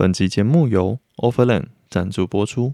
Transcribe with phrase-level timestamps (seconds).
[0.00, 2.72] 本集节目由 Overland 赞助播出。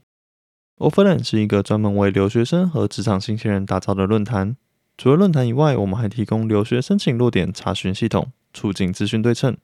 [0.79, 4.55] Overland 是一个专门为留学生和职场新鲜人打造的论坛。
[4.97, 9.57] 除了论坛以外，我们还提供留学申请落点查询系统，促进资讯对称。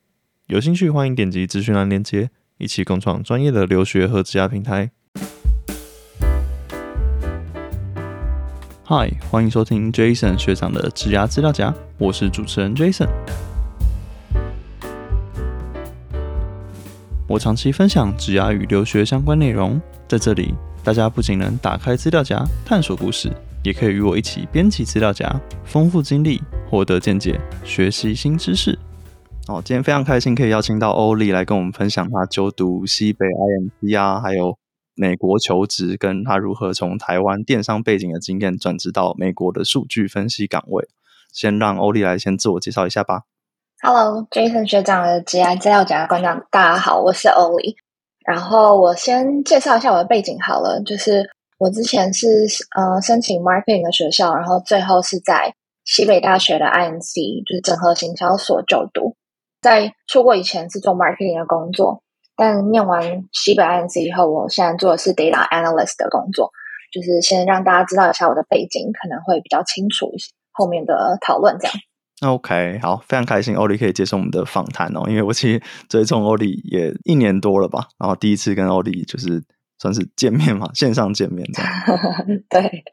[0.48, 4.90] 有兴趣欢迎点击资讯栏链接，一起共创专业的留学和职涯平台。
[8.86, 13.06] Hi，欢迎收听 Jason 学长的职涯资料夹，我是主持人 Jason。
[17.32, 20.54] 我长期分享职涯与留学相关内容，在这里，
[20.84, 23.32] 大家不仅能打开资料夹探索故事，
[23.64, 28.78] 也可以与我一起编辑资料夹，丰富经历，获得见解，学习新知识。
[29.48, 34.58] 哦，今天非常开心可以邀请到欧丽来跟我们分享他就读西北 IMC 啊，还有
[34.94, 40.86] 美国求职，跟他如何从台湾电商背景的经验转职到美国的数据分析岗位。
[41.32, 43.22] 先让欧丽来先自我介绍一下吧。
[43.84, 47.74] Hello，Jason 学长的职业资料夹观众，大家好，我是欧丽。
[48.24, 52.28] 然后我先介绍一下我的背景好了，就是我之前是
[52.76, 55.52] 呃申请 marketing 的学校，然后最后是在
[55.84, 59.16] 西北大学的 INC，就是整合行销所就读。
[59.60, 62.04] 在出国以前是做 marketing 的工作，
[62.36, 66.52] 但念完西北 INC 以后，我现在做的是 data analyst 的工作。
[66.92, 71.74] 就是先让大家知道一下我的背景，可能会比较清楚一些后面的讨论这样。
[72.24, 79.42] OK，好，非常开心欧丽可以接受我们的访谈哦，因为我其实追踪欧丽也一年多了吧，然后第一次跟欧丽就是
[79.76, 81.72] 算是见面嘛，线上见面这样。
[82.48, 82.84] 对，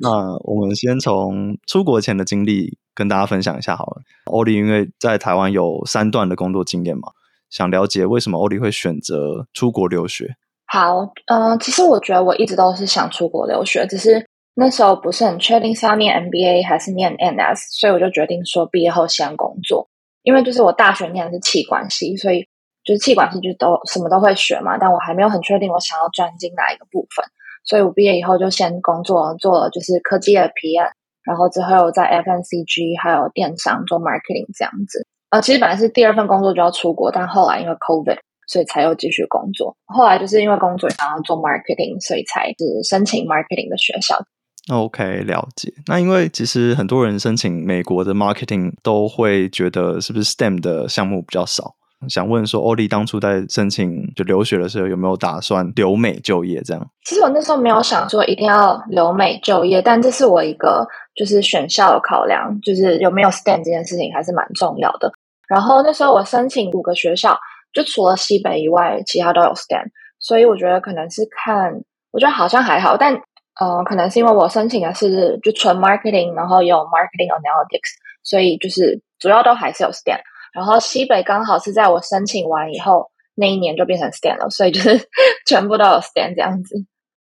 [0.00, 4.02] 那我们先从出国前的经历跟大家分享一下好了。
[4.26, 7.12] 欧丽因为在台湾有三段的工作经验嘛，
[7.48, 10.36] 想了解为什么欧丽会选择出国留学。
[10.66, 14.28] 好，嗯，其实我觉得我一直都是想出国留学，只是。
[14.54, 19.88] 那时候不是很确定是要念 MBA 还是念 NS，所以我就决定说毕业后先工作。
[20.22, 22.46] 因为就是我大学念的是气管系，所以
[22.82, 24.78] 就是气管系就都什么都会学嘛。
[24.78, 27.24] 但我还没有很确定我想要专精哪一个部分，
[27.64, 30.90] 所以我毕业以后就先工作，做了就是科技的 PM，
[31.24, 35.06] 然后之后在 FNCG 还有电商做 marketing 这样子。
[35.30, 39.76] 呃，其实本来是第二份工作就要出国，但后来因为 COVID，所以才又继续工作。
[39.84, 44.24] 后来就是因为工作想要做 marketing，所以才是申请 marketing 的学校。
[44.72, 45.70] OK，了解。
[45.86, 51.74] 那因为其实很多人申请美国的 marketing 都会觉得是不是 STEM 的项目比较少？
[52.08, 56.62] 想问说，欧丽当初在申请就留学的时候，有没有打算留美就业？
[56.62, 56.90] 这样？
[57.04, 65.12] 其实我那时候没有想说一定要留美就业，但这是我一个就是选校的考量，就是有没有 STEM 这件事情还是蛮重要的。
[65.46, 67.38] 然后那时候我申请五个学校，
[67.74, 69.88] 就除了西北以外，其他都有 STEM，
[70.20, 71.82] 所以我觉得可能是看，
[72.12, 73.20] 我觉得好像还好，但。
[73.60, 80.20] 呃，可能是因为我申请的是就纯 marketing，然后有 marketing analytics，所以就是主要都还是有 STEM。
[80.52, 85.08] 然后西北刚好是在我申请完以后那一年就变成 STEM 了，所以就是
[85.46, 86.86] 全部都有 STEM 这样子。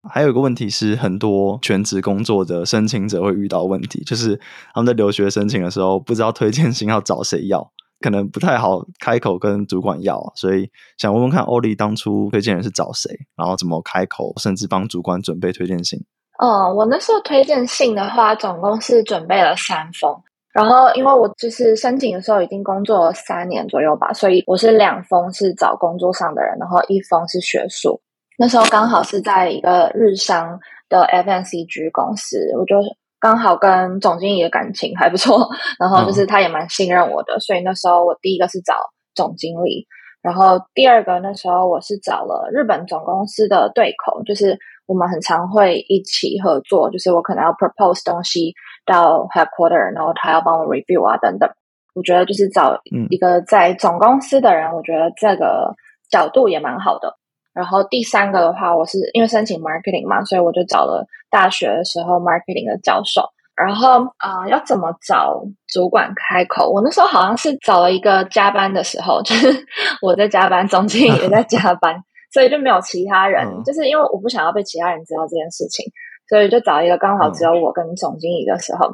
[0.10, 4.40] 还有一个问题是，很多全职工作的申请者会遇到问题，就是
[4.74, 16.00] 他们在留学申请的时候不知道推荐信要找谁要，可能不太好开口跟主管要，所以想问问看，欧丽当初推荐人是找谁，然后怎么开口，甚至帮主管准备推荐信。
[16.40, 20.16] 嗯，我那时候推荐信的话，总共是准备了三封。
[20.54, 28.02] 然后，因为我就是申请的时候已经工作了三年左右吧，所以我是两封是找工作上的人，然后一封是学术。
[28.40, 30.60] 那时候刚好是在一个日商
[30.90, 32.78] 的 FNCG 公司，我就
[33.20, 38.76] 刚好跟总经理的感情还不错， 然后就是他也蛮信任我的，所以那时候我第一个是找
[39.16, 39.88] 总经理，
[40.22, 44.58] 然后第二个那时候我是找了日本总公司的对口，就是。
[44.88, 48.54] 我们很常会一起合作，就是我可能要 propose 东西
[48.86, 51.50] 到 headquarter，然后他要帮我 review 啊等等。
[51.94, 52.80] 我觉得就是找
[53.10, 55.76] 一个在总公司的人，我觉得这个
[56.10, 57.18] 角度也蛮好的。
[57.58, 63.24] 然后第三个的话，我是因为申请 marketing 嘛，所以我就找了大学的时候 marketing 的教授。
[63.56, 66.70] 然后啊，要怎么找主管开口？
[66.70, 69.66] 我那时候好像是找了一个加班的时候， 就是
[70.04, 71.96] 我在加班，总经理也在 加班。
[72.32, 75.84] 所以就没有其他人，就是因为我不想要被其他人知道这件事情，
[76.30, 78.92] 所以就找一个刚好只有我跟总经理的时候，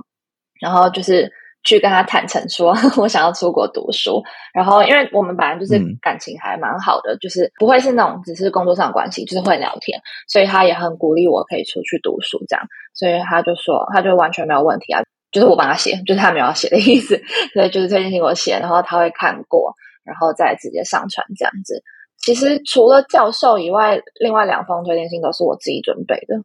[0.62, 1.30] 然后就是
[1.64, 4.22] 去跟他坦诚说 我想要出国读书。
[4.54, 12.66] 然后因为我们本来就是感情还蛮好的，就是不会是那种只是工作上关系，就是会聊天，所以他也很鼓励我可以出去读书这样。
[12.94, 15.02] 所以他就说他就完全没有问题啊，
[15.32, 17.20] 就是我帮他写，就是他没有写的意思，
[17.54, 19.74] 所以就是推荐信我写，然后他会看过，
[20.04, 21.82] 然后再直接上传这样子。
[22.18, 26.36] 其实除了教授以外，另外两封推荐信都是我自己准备的。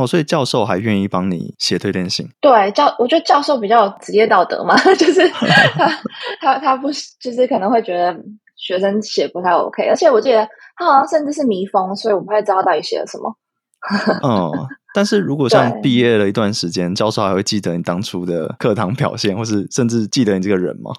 [0.00, 2.26] 哦，所以教授还愿意帮你写推荐信？
[2.40, 5.88] 对，教我觉得教授比较有职业道德嘛， 就是他
[6.40, 6.88] 他他不
[7.20, 8.16] 就是可能会觉得
[8.56, 13.34] 学生写不太 OK，而且我记得他好像甚至是迷封，所以我不太知道到底写了什么。
[14.22, 14.52] 嗯，
[14.94, 20.92] 但是如果像 毕业了一段时间，教授还会记得你当初的课堂表现，或是甚至记得你这个人吗？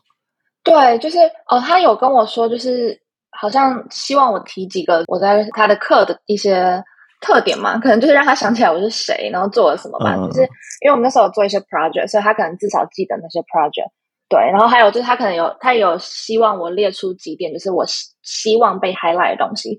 [0.63, 2.99] 对，就是哦，他有跟我说，就是
[3.31, 6.83] 好像希望我提几个我在他的课的一些
[7.21, 10.17] 特点嘛，可能就是让他想起来我是谁，然后做了什么吧。
[10.27, 10.41] 就是
[10.81, 13.91] 因为我们那时候有做一些 project，所以他可能至少记得那些 project。
[14.27, 19.77] 对，然后还有就是他可能有他有希望我列出几点，就是我希希望被 highlight 的东西。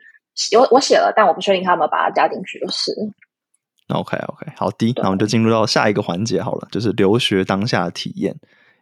[0.57, 2.93] 我我写了，但我不确定他们把它加进去，就是。
[3.89, 8.35] OK OK，好的，那我们就进入到下一个环节好了，就是留学当下的体验。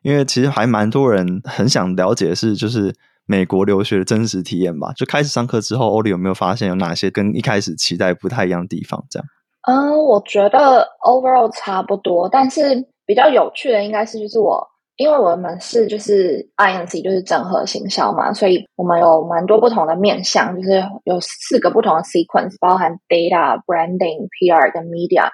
[0.03, 2.95] 因为其实还蛮多人很想了解的是，就是
[3.31, 4.93] 美国留学的真实体验吧。
[4.97, 9.05] 就开始上课之后，欧里有没有发现有哪些跟一开始期待不太一样的地方？
[9.09, 9.27] 这样？
[9.69, 14.67] 嗯，我觉得 overall 差不多，但是比较有趣的应该是就是我。
[14.97, 25.31] 因为我们是就是 INC 就是整合行销嘛，所以我们有蛮多不同的面向，就是有四个不同的 sequence，包含 data、branding、PR 跟 media。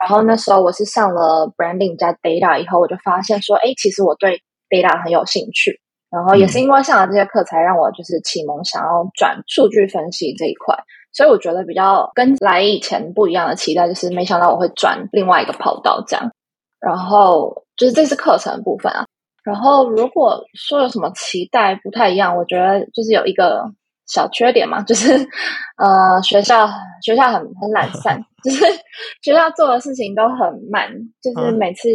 [0.00, 4.40] 然后那时候我是上了 branding 加 data 以后，我就发现说，哎，其实我对
[4.70, 5.80] data 很有兴趣。
[6.10, 10.76] 然后也是因为上了这些课，才让我就是启蒙想要转数据分析这一块。
[11.12, 16.30] 所以我觉得比较跟来以前不一样的期待，就是没想到我会转另外一个跑道这样。
[16.80, 19.04] 然后就是这是课程部分啊。
[19.42, 23.64] 然后如果说有什么期待不太一样，我觉得就是有一个
[24.06, 25.12] 小缺点嘛，就是
[25.76, 26.68] 呃学校
[27.02, 28.64] 学校很很懒散， 就是
[29.22, 30.36] 学校做的事情都很
[30.70, 30.90] 慢，
[31.22, 31.88] 就是每次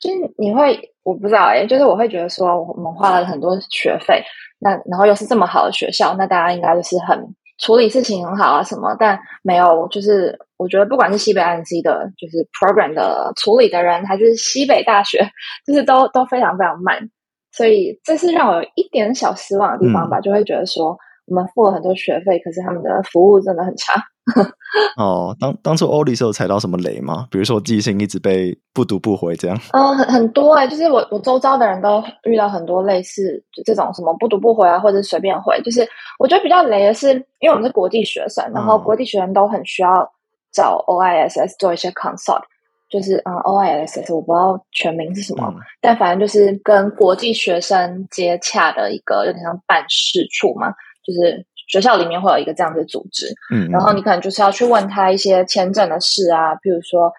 [0.00, 4.22] 就是你会我不知道哎，就是我会觉得说我们花了很多学费，
[4.58, 7.34] 那然后又是这么好的学校，那大家应该就是很。
[7.62, 8.96] 处理事情很好啊，什么？
[8.98, 15.28] 但没有，就是我觉得不管是西北 INC 的，就是 program 的处理的人，还是西北大学，
[15.66, 17.10] 就是都都非常非常慢，
[17.52, 20.96] 所以这是让我有一点小失望的地方吧，就会觉得说。
[21.26, 24.02] 我们付了很多学费，可是他们的服务真的很差。
[24.96, 27.26] 哦，当当初欧里是有踩到什么雷吗？
[27.30, 29.58] 比如说记性一直被不读不回这样？
[29.72, 35.60] 嗯，很很多哎，就是我我周遭的人都遇到很多类似这种什么不读不回啊，或者随便回。
[35.62, 35.86] 就是
[36.18, 40.08] 我觉得比较雷的是，因为我们是国际学生，然后国际学生都很需要
[40.52, 42.42] 找 OISS 做一些 consult，
[42.88, 50.72] 就是嗯 OISS 我不知道全名是什么，但反正就是跟国际学生接洽的一个有点像办事处嘛。
[51.02, 57.12] 就是学校里面会有一个这样的组织，嗯，然后你可能就是要去问他一些签证的事啊，比如说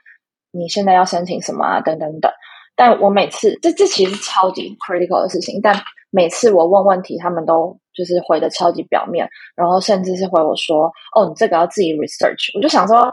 [0.52, 2.32] 你现在要申请什么啊，等等等。
[2.76, 5.76] 但我每次这这其实是超级 critical 的事情，但
[6.10, 13.10] 每次我问问题，他们都就是回的超级表面，然后甚至是回我说：“哦，你这个要自己 research。”我就想说。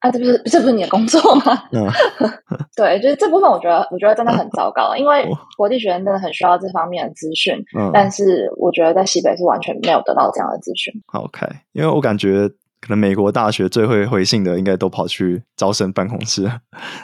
[0.00, 1.62] 啊，这不是这不是你的工作吗？
[1.72, 1.88] 嗯，
[2.76, 5.26] 对，就是这部分，我觉得我觉得真的很糟糕，因为
[5.56, 7.54] 国际学生真的很需要这方面的资讯。
[7.78, 10.92] 嗯，但是我觉得在西北是完全没有得到这样的资讯。
[11.14, 12.46] OK，因为我感觉
[12.80, 16.50] 可能美国大学最会回信的，应该都跑去招生办公室，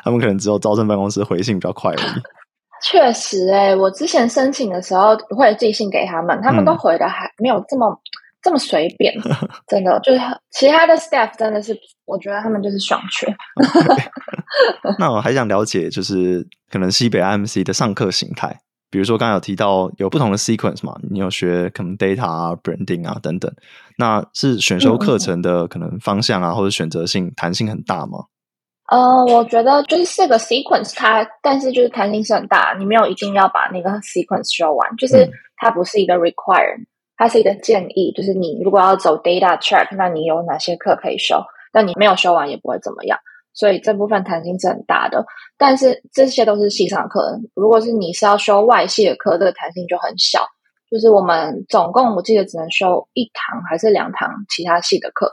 [0.05, 2.21] 他们可能只有招生办公室回信比较快而已。
[2.85, 7.99] 确实，哎，我之前申请的时候会寄信给他们，他们都回的还没有这么。
[8.43, 9.15] 这么随便，
[9.69, 10.21] 真的就是
[10.51, 13.27] 其他的 staff 真的是，我觉得他们就是爽缺。
[14.99, 18.59] 那我还想了解，就是可能西北 IMC 的上课形态，
[18.91, 23.53] 比如说刚刚有提到有不同的 sequence 嘛，你有学可能 data 啊、branding 啊等等，
[23.99, 28.25] 那是选修课程的可能方向啊，或者选择性弹性很大吗？
[28.91, 36.85] 呃，我觉得就是四个 sequence，它但是就是弹性是很大，你没有一定要把那个 sequence 修完，就是它不是一个 require。
[37.21, 41.37] 它是一个建议，就是你如果要走 data track，那你有哪些课可以修？
[41.71, 43.19] 但你没有修完也不会怎么样，
[43.53, 45.27] 所以这部分弹性是很大的。
[45.59, 50.41] 但是这些都是系上课，如果是你是要修外系的课，这个弹性就很小。
[50.91, 55.31] 就是我们总共我记得只能修一堂还是两堂其他系的课，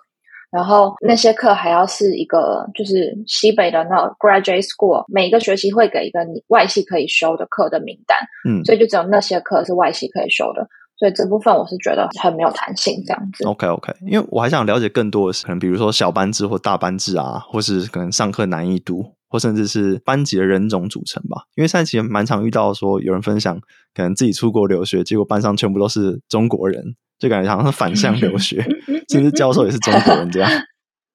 [0.51, 10.67] 然后那些课还要是一个就是西北的那 graduate school，每个学期会给一个你外系可以修的课的名单，嗯，所以就只有那些课是外系可以修的。
[10.97, 13.45] 所以这部分我是觉得很没有弹性，这样子。
[13.45, 21.43] OK OK，因为我还想了解更多的是，可能比如说小班制或大班制啊，或是可能上课难易度，或甚至是班级的人种组成吧。
[21.55, 23.55] 因为现在其实蛮常遇到说有人分享，
[23.93, 26.83] 可能自己出国留学，结果班上全部都是中国人，
[27.19, 28.65] 就感觉好像是反向留学，
[29.09, 30.49] 甚至教授也是中国人这样。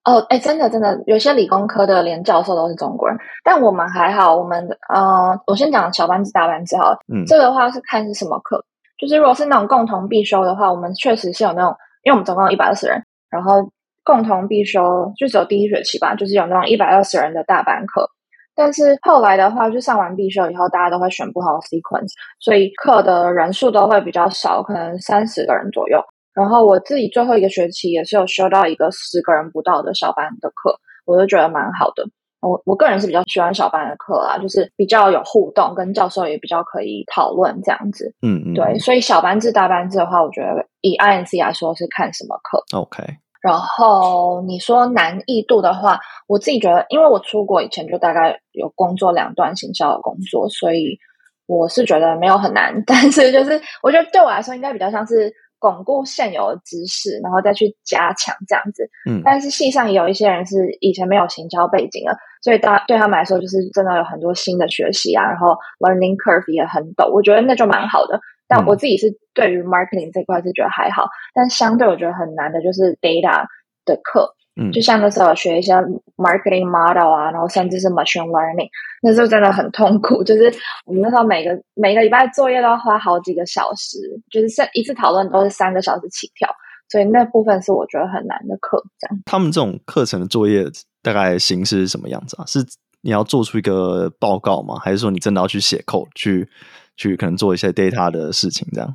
[0.04, 6.98] 哦，哎，真的真的，有些理工科的连教授都是中国人，但我们还好，我们呃，我先讲小班制、大班制好了。
[7.12, 8.64] 嗯，这个的话是看是什么课。
[9.02, 13.68] 就是如果是那种共同必修的话，我们确实是有那种，因为我们总共有一百二十人，然后
[14.04, 18.08] 共同必修就只有第一学期吧，就是有那种一百二十人的大班课。
[18.54, 26.00] 但是后来的话，就上完必修以后，大家都会选不同的 sequence，所以课的人数都会比较少，可能三十个人左右。
[26.32, 32.04] 然后我自己最后一个学期也是有修到一个十个人不到的小班的课，我就觉得蛮好的。
[32.42, 38.12] 我我个人是比较喜欢小班的课啊，就是比较有互动，跟教授也比较可以讨论这样子。
[38.20, 42.62] 嗯嗯，对，所以小班制、大班制的话，我觉得以 INC 来说是看什么课。
[42.76, 43.04] ，OK，
[43.40, 50.98] 然后你说难易度的话，我自己觉得，因为我出国以前就大概有工作两段行销的工作，所以
[51.46, 52.82] 我是觉得没有很难。
[52.84, 58.82] 但是就是我觉得对我来说，应该比较像是巩固现有的知识，然后再去加强这样子。
[59.08, 68.20] 嗯但是系上也有一些人是以前没有行销背景的，所以大对他们来说，就是真的有很多新的学习啊，然后 learning curve 也很陡，我觉得那就蛮好的。
[68.48, 73.46] 但嗯我自己是对于 marketing 这块是觉得还好，但相对我觉得很难的就是 data
[73.86, 75.72] 的课，嗯就像那时候学一些
[76.16, 78.68] marketing model 啊，然后甚至是 machine learning，
[79.02, 80.22] 那时候真的很痛苦。
[80.22, 80.52] 就是
[80.84, 83.98] 我们那时候每个每个礼拜作业都要花好几个小时，
[84.30, 86.50] 就是是一次讨论都是三个小时起跳，
[86.90, 88.82] 所以那部分是我觉得很难的课。
[88.98, 90.64] 这样，他们这种课程的作业
[91.02, 92.46] 大概形式是什么样子啊？
[92.46, 92.64] 是
[93.00, 94.78] 你要做出一个报告吗？
[94.78, 96.48] 还是说你真的要去写 code 去
[96.96, 98.94] 去可能做一些 data 的事情这样？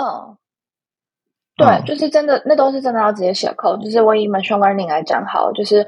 [0.00, 0.36] 嗯。
[1.56, 3.84] 对，嗯就是真的，那都是真的要直接写 code。
[3.84, 5.86] 就是我以 machine learning 来讲，好，就是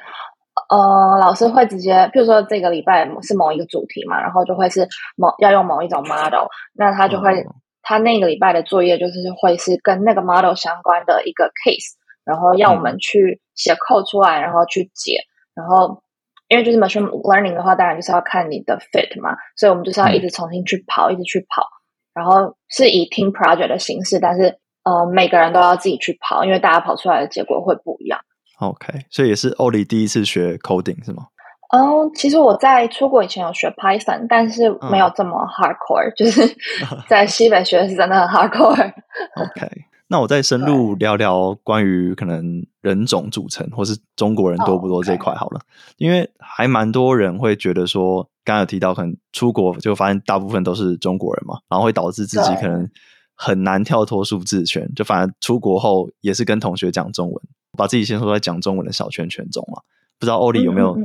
[0.68, 4.86] 呃，老师会直接，譬如说这个礼拜是某一个主题嘛，然后就会是
[5.16, 7.54] 某要用某一种 model，那他就会、哦
[7.86, 11.92] 他那个礼拜的作业就是会是跟那个 model 相关的一个 case，
[12.24, 15.18] 然后要我们去写 code 出来，然后去解，
[15.54, 16.02] 然后
[16.48, 21.66] 因为就是 machine learning 的话，当然就是要看你的 fit 嘛，所以我们就是要一直重新去跑，一直去跑，
[22.14, 28.20] 然后是以 team project 的形式，但是呃每个人都要自己去跑，因为大家跑出来的结果会不一样。
[28.60, 31.24] OK，所以也是欧里第一次学 coding 是吗？
[31.72, 36.40] 嗯，其实我在出国以前有学 Python，但是没有这么 hardcore，、就是
[37.08, 38.92] 在西北学的是真的很 hardcore。
[39.34, 39.68] OK，
[40.06, 45.60] 那我再深入聊聊关于可能人种组成或是中国人多不多这一块好了，
[45.96, 52.88] 因为还蛮多人会觉得说，刚刚有提到可能出国就发现大部分都是中国人嘛，然后会导致自己可能
[53.34, 57.42] 很难跳脱数字圈，就反而出国后也是跟同学讲中文，
[57.76, 59.82] 把自己先说在讲中文的小圈圈中嘛。
[60.16, 60.96] 不知道欧丽有没有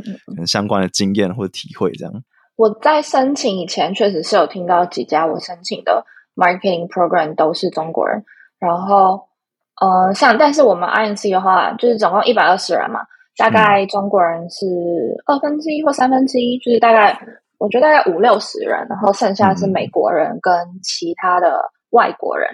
[0.46, 2.24] 相关的经验或者体会这样？
[2.56, 8.24] 我在申请以前，确实是有听到几家我申请的 marketing program 都是中国人，
[8.60, 9.28] 然后
[9.82, 13.00] 呃，像但是我们 INC 的话，就是总共一百二十人嘛，
[13.38, 14.66] 大概中国人是
[15.26, 17.20] 二分之一或三分之一，就是大概
[17.58, 22.50] 我觉得大概五六十人，然后剩下是美国人跟其他的外国人，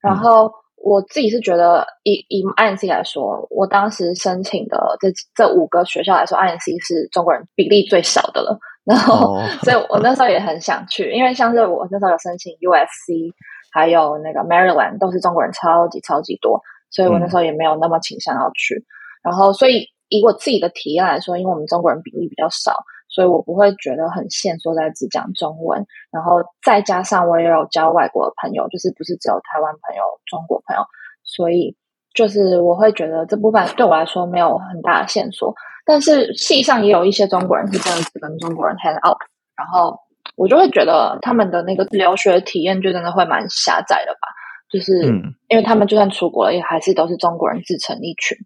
[0.00, 0.52] 然后。
[0.78, 8.56] 我自己是觉得以以 INC 来说，我当时申请的这这五个学校来说，INC 是中国人比例最少的了。
[8.84, 13.32] 然后，哦所以我那时候也很想去，因为像是我那时候有申请 USC，
[13.76, 18.86] 还有那个 Maryland，都是中国人超级超级多，所以我那时候也没有那么倾向要去。
[19.22, 22.72] 然后，所以以我自己的体验来说，因为我们中国人比例比较少，
[23.10, 25.84] 所以我不会觉得很限缩在只讲中文。
[26.10, 30.82] 然后再加上我也有交外国的朋友，就是不是只有台湾朋友、中国朋友，
[31.22, 31.76] 所以
[32.14, 35.54] 就是我会觉得这部分对我来说没有很大的线索。
[35.84, 39.18] 但是系上也有一些中国人是真的只跟中国人 hang out，
[39.54, 39.98] 然后
[40.36, 44.28] 我就会觉得他们的那个留学体验就真的会蛮狭窄的吧，
[44.70, 48.36] 就是嗯因为他们就算出国了，也还是都是中国人自成一群。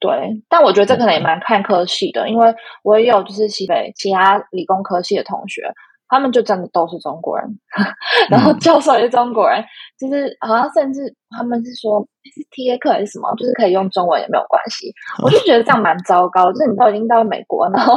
[0.00, 0.10] 对，
[0.48, 2.54] 但我觉得这可能也蛮看科系的，因为
[2.84, 5.62] 我也有就是西北其他理工科系的同学，
[6.08, 7.46] 他们就真的都是中国人，
[8.30, 9.62] 然后教授也是中国人，
[9.98, 14.92] 就是好像甚至他们是说是 T A 课还是什么，就是可以用中文也没有关系。
[15.22, 17.94] 我就觉得这样蛮糟糕，就是你都已经到美国，然后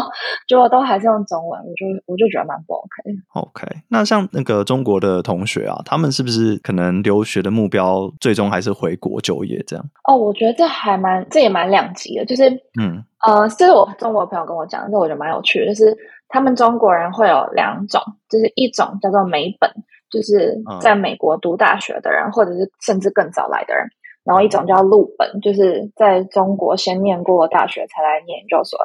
[0.48, 2.86] 结果都还是用中文，我就我就觉得蛮不 OK。
[3.34, 9.86] OK，那像那个中国的同学啊，他们是不是可能留学的目标最终还是回国就业这样？
[10.03, 12.50] 哦，我觉得这还蛮这也蛮两极的，就是
[12.80, 15.96] 嗯呃，这是我中国朋友跟我讲的，这我觉得蛮有趣的，就是
[16.32, 19.70] 他们中国人会有两种，就是一种叫做美本，
[20.10, 23.86] 就是在美国读大学的人，或者是甚至更早来的人，
[24.24, 28.80] 然后一种叫陆本，就是在中国先念过大学才来念研究所，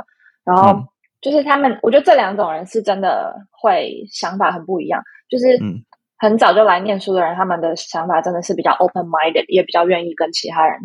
[0.44, 0.88] 然后嗯。
[1.22, 5.82] 就是他们，我觉得这两种人是真的会想法很不一样，就是嗯。
[6.18, 10.80] 很早就来念书的人，他们的想法真的是比较 open minded，也比较愿意跟其他人。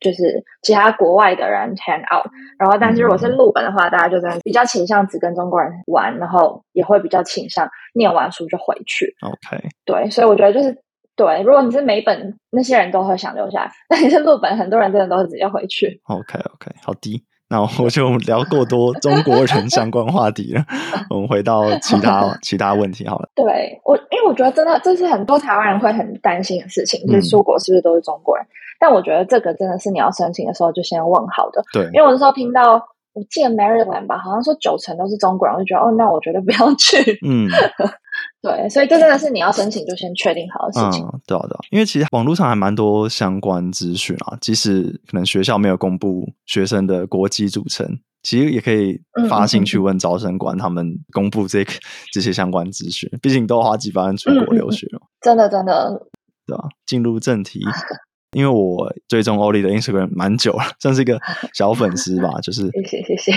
[0.00, 2.26] 就是其他国外的人 hang out，
[2.58, 9.14] 然后但是如果是陆本的话，大家就真的比较倾向只跟中国人玩，然后也会比较倾向念完书就回去。
[9.20, 10.82] ，OK，对，所以我觉得就是
[11.16, 16.00] 对，如果你是美本，那些人都会想留下来；但你是陆本，很多人真的都是直接回去。
[16.04, 17.24] OK OK，好的。
[17.48, 20.64] 那我 就聊过多中国人相关话题了，
[21.10, 23.28] 我们回到其他其他问题好了。
[23.36, 28.46] 对我，因为我觉得真的这是很多台湾人会很担心的事情，就是出国是不是都是中国人？
[28.80, 31.62] 但我觉得这个真的是你要申请的时候就先问好的。
[31.72, 32.88] 对，因为我那时候听到。
[33.14, 37.18] 我记得 Maryland 吧，好像说九成都是中国人，我就觉得哦，那我绝对不要 去。
[37.24, 37.48] 嗯，
[38.42, 41.06] 对，所以这真的是你要申请就先确定好的事情。
[41.26, 47.86] 对啊，对啊，因为其实网络上还蛮多相关资讯啊，即使可能学校没有公布学生的国籍组成，
[48.24, 51.72] 其实也可以发信去问招生官，他们公布这个
[52.12, 53.08] 这些相关资讯。
[53.22, 56.08] 毕竟都花几百万出国留学了，真的真的。
[56.46, 57.60] 对啊，进入正题。
[58.34, 61.18] 因为我追踪欧丽的 Instagram 蛮久了，算是一个
[61.54, 62.30] 小粉丝吧。
[62.42, 63.32] 就是谢谢谢谢。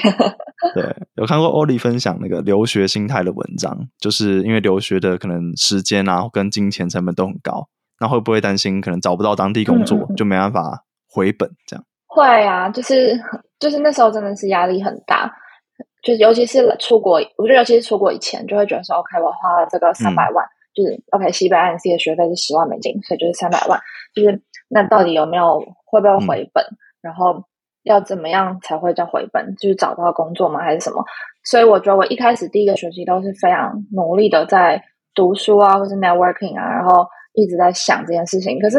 [0.74, 7.68] 对，有看过欧丽分享那个留学心态的文章，就是因为留学的可能时间啊跟金钱成本都很高，
[8.00, 11.86] 那会不会担心可能找不到当地工作，就没办法回本这样？
[12.08, 13.20] 会啊，就是
[13.60, 15.32] 就是那时候真的是压力很大，
[16.02, 20.44] 就是尤其是出国，我觉得尤其是出国以前，就会觉得说，OK，我花了这个三百万，
[20.78, 23.82] 就是 OK 西北岸 C 的学费是十万美金，所以就是三百万，
[24.14, 24.44] 就是。
[24.70, 26.62] 那到底有没有会不会回本？
[27.02, 27.42] 然后
[27.84, 29.56] 要怎么样才会叫回本？
[29.56, 30.60] 就是找到工作吗？
[30.60, 31.02] 还是什么？
[31.46, 34.84] 所以我觉得我一开始第一个学期都是非常努力的在
[35.16, 38.60] 读书啊，或是 networking 啊，然后一直在想这件事情。
[38.60, 38.78] 可是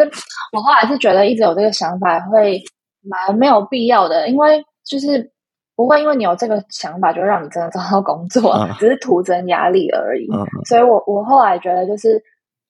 [0.52, 2.61] 我后来是觉得一直有这个想法会
[3.00, 5.33] 蛮没有必要的，因为就是
[5.78, 10.26] 不会因为你有这个想法就让你真的找到工作，只是徒增压力而已。
[10.64, 12.20] 所以我我后来觉得就是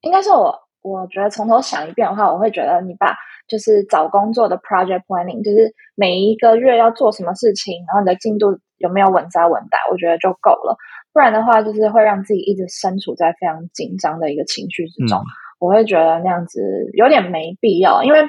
[0.02, 0.54] 应该是我。
[0.80, 3.14] 我觉得从头想一遍的话，我会觉得你把
[3.48, 10.76] 就是找工作的 project planning，就是每一个月要做什么事情，然后你的进度有没有稳扎稳打，我觉得就够了。
[11.12, 15.20] 不然的话，就是会让自己一直身处在非常紧张的一个情绪之中。
[15.58, 16.60] 我会觉得那样子
[16.94, 18.20] 有点没必要，因为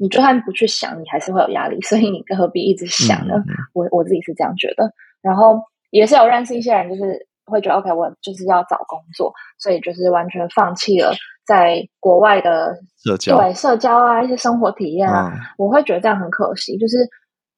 [0.00, 3.34] 你就算不去想，你还是会有压力，所以你何必一直想呢？
[3.74, 4.90] 我我自己是这样觉得。
[5.20, 11.12] 然后也是有认识一些人，就是会觉得 OK，我就是要找工作，所以就是完全放弃了。
[11.46, 16.78] 在国外的社交对社交啊，一些生活体验啊，我会觉得这样很可惜。
[16.78, 16.96] 就是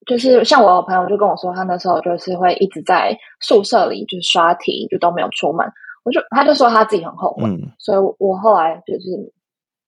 [0.05, 5.65] 就是像我朋友就跟我说，他那时候就是会一直在宿舍里就是刷题，就都没有出门。
[6.03, 7.43] 我就他就说他自己很后悔，
[7.79, 9.31] 所以我后来就是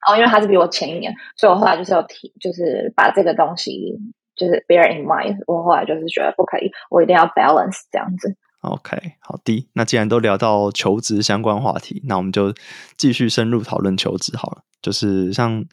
[0.08, 3.98] 哦，因为他是比我前一年，所以我后来就是有提，就是把这个东西
[4.36, 5.38] 就是 bear in mind。
[5.48, 8.36] 我后来就是觉得不可以，我一定要 balance 这样子。
[8.62, 9.70] OK，好的。
[9.74, 12.54] 那既然都聊到求职相关话题，那我们就
[12.98, 14.64] 继续深入讨论求职好了。
[14.82, 15.64] 就是像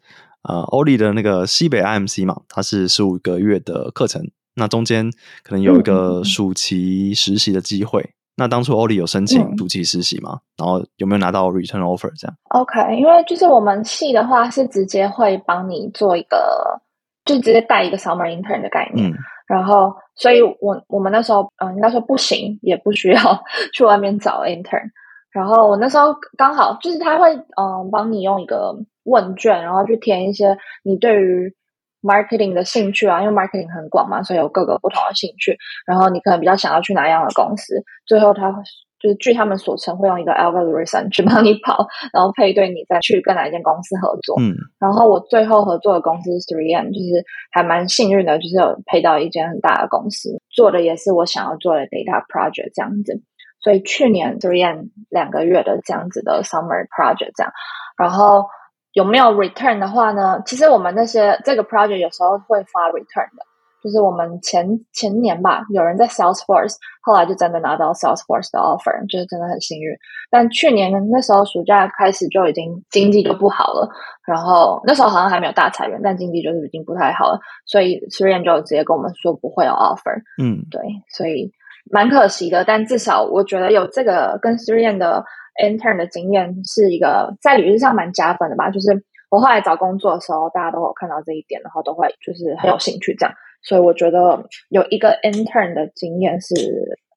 [0.42, 5.10] 呃欧丽的那个西北 IMC 嘛，它是十五个月的课程，那中间
[5.42, 8.14] 可能有一个暑期实习的机会。
[8.36, 10.40] 那当初欧丽有申请暑期实习吗？
[10.56, 16.80] 然后有没有拿到 return offer 这样？OK，因为就是我们系的话是直接会帮你做一个，
[17.24, 19.12] 就直接带一个 summer intern 的概念。
[19.46, 23.42] 然后，所以我我们那时候，嗯，应该说不行，也不需要
[23.74, 24.90] 去外面找 intern。
[25.30, 31.54] 然后我那时候刚好就是他会，嗯，帮你用一个问卷，然后去填一些你对于
[32.02, 35.56] marketing 的兴趣啊，因为 marketing 很广嘛，所以有各个不同的兴趣。
[35.86, 38.62] 然后你可能比较想要去哪样的公司，最后他会。
[39.02, 44.40] 就是据他们所称，会用一个 algorithm 去帮你跑，然后配对你再去跟哪一间公司合作。
[44.40, 53.20] 嗯，然后我最后合作的公司是 Three M，就是还蛮幸运的，就是有配到一间很大的公司，做的也是我想要做的 data project 这样子。
[53.58, 57.52] 所以去年 Three M 两个月的这样子的 summer project 这样，
[57.98, 58.46] 然后
[58.92, 60.42] 有没有 return 的话呢？
[60.46, 63.46] 其实我们那些这个 project 有时候会发 return 的。
[63.82, 69.92] 就是我们前前年吧，有人在 Salesforce，后来就真的拿到 Salesforce 的 offer，就是真的很幸运。
[70.30, 73.90] 但去年那时候暑假开始就已经经济就不好了，
[74.24, 80.14] 然后那时候好像还没有大裁员，但经济就是已经不太好了，所以 s r i a n 就直接跟我们说不会有 offer。
[80.40, 81.50] 嗯，对，所以
[81.90, 82.64] 蛮可惜的。
[82.64, 85.24] 但至少我觉得有这个跟 s r i a n 的
[85.60, 88.70] intern 的经验是一个在履历上蛮加分的吧。
[88.70, 93.34] 就是我后来找工作的时候，大家都有看到这一点，然后都会就是很有兴趣这样。
[93.62, 96.54] 所以我觉得有一个 intern 的经验是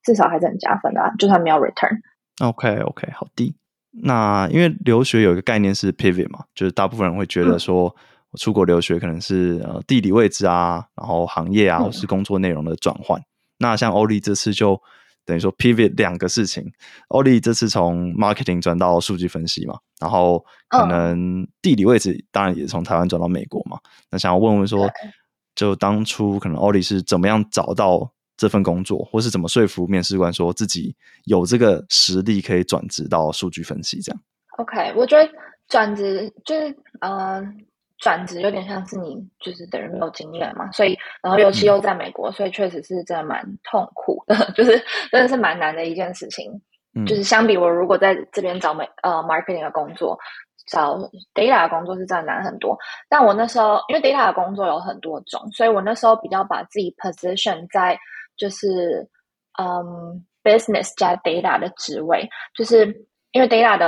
[0.03, 1.97] 至少还是很加分的，就算没有 return。
[2.41, 3.55] OK OK，好的。
[4.03, 7.83] 那因为留学有一个概念是 pivot 嘛，就是大部分人会觉得说，
[8.29, 13.19] 我出国留学可能是呃地理位置啊，然后行业啊，或是工作内容的转换。
[13.57, 14.79] 那像欧丽这次就
[15.25, 16.63] 等于说 pivot 两个事情。
[17.09, 23.77] 欧丽这次从 marketing 转到数据分析嘛，然后可能地理位置当然也从台湾转到美国嘛。
[24.09, 24.89] 那想要问问说。
[25.55, 34.21] 就当初可能欧利是怎么样找到这份工作，或是怎么说服面试官说自己有这个实力可以转职到数据分析这样
[34.57, 35.31] ？OK，我觉得
[35.69, 37.41] 转职就是呃，
[37.97, 44.77] 转职有点像是你就是等于没有经验嘛，所以然后尤其又在美国，所以确实是真的蛮痛苦的， 就是
[45.11, 46.51] 真的是蛮难的一件事情。
[47.05, 50.17] 就是相比我如果在这边找美呃 marketing 的工作，
[50.67, 50.97] 找
[51.33, 52.77] data 的工作是真的难很多。
[53.09, 57.99] 但我那时候因为 data 的工作有很多种，所以我那时候比较把自己 position 在
[58.37, 59.05] 就是
[59.59, 62.85] 嗯 business 加 data 的职位，就是
[63.31, 63.87] 因为 data 的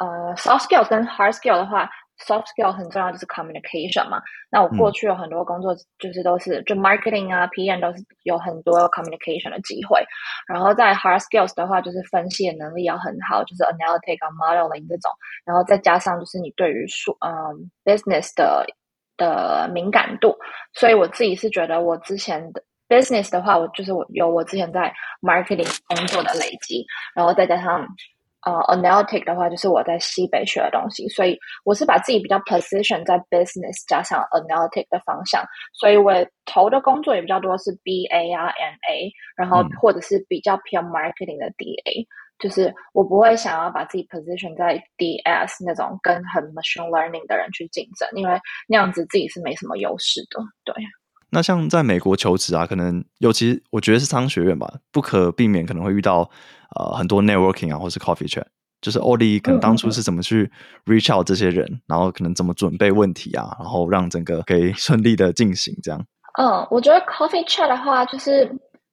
[0.00, 1.90] 呃 soft skill 跟 hard skill 的话。
[2.18, 4.22] Soft skill 很重要，就是 communication 嘛。
[4.50, 10.04] 那我过去有很多工作，就是都是就 marketing 啊，PM 都是有很多 communication 的机会。
[10.46, 15.10] 然后在 hard skills 的话，就是分析的能力要很好，就是 analytic 啊，modeling 这种。
[15.44, 18.64] 然后再加上就是你对于数嗯 business 的
[19.16, 20.36] 的敏感度。
[20.72, 27.86] 所以我自己是觉得，我之前的 business 的话，我就是我有我之前在 marketing 工作的累积，然后再加上。
[28.44, 36.12] 呃，analytic 的话就是我在西北学的东西，所以我是把自己比较 position 在 business 加上 analytic 的方向，所以我
[36.44, 42.06] 投的工作也比较多是 BA 啊，MA，然后或者是比较偏 marketing 的 DA，
[42.38, 50.40] 就是我不会想要把自己 position 在 DS 那种跟很 machine learning 的人去竞争，因为那样子自己是没什么优势的。
[50.64, 50.74] 对。
[51.34, 56.30] 那像在美国求职啊，可能尤其我觉得是商学院吧，不可避免可能会遇到。
[56.76, 58.42] 呃，很多 networking 啊，或是 coffee chat，
[58.80, 60.50] 就是欧丽可能当初是怎么去
[60.86, 66.04] reach out 这些人，然后可能怎么准备问题啊，然后让整个可以 顺利的进行这样。
[66.36, 68.50] 嗯，我觉得 coffee chat 的话，就是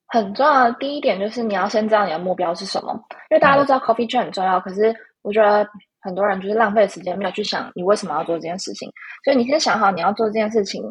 [0.10, 2.94] 很重要的第一点就是你要先知道你的目标是什么，
[3.32, 5.68] 因为大家都知道 coffee chat 很重要，可是我觉得
[6.02, 8.88] 很多人就是浪费时间没有去想你为什么要做这件事情，
[9.24, 10.84] 所以你先想好你要做这件事情，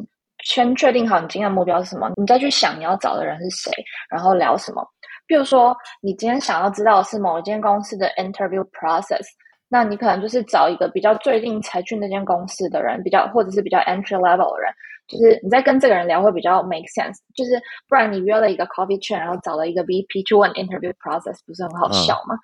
[0.44, 3.72] 先确定好你今天的目标是什么，你再去想你要找的人是谁，
[4.08, 4.82] 然后聊什么。
[5.26, 9.24] 比如说，你今天想要知道的是某一间公司的 interview process，
[9.68, 14.72] 那你可能就是找一个比较最近才去那间公司的人，比较或者是比较 entry level 的人，
[15.06, 17.18] 就是你在跟这个人聊会比较 make sense。
[17.36, 22.34] 就是不然你约了一个 coffee chain，然后找了一个 VP 去问 interview process，不是很好笑吗？